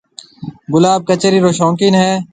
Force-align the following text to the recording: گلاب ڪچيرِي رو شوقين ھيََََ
گلاب 0.73 0.99
ڪچيرِي 1.09 1.39
رو 1.43 1.51
شوقين 1.57 1.93
ھيََََ 2.01 2.09